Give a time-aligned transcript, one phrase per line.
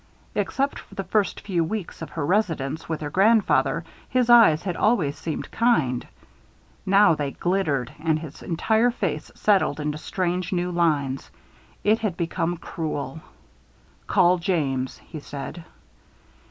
[0.33, 4.75] Except for the first few weeks of her residence with her grandfather his eyes had
[4.75, 6.07] always seemed kind.
[6.87, 11.29] Now they glittered and his entire face settled into strange, new lines.
[11.83, 13.21] It had become cruel.
[14.07, 15.65] "Call James!" he said.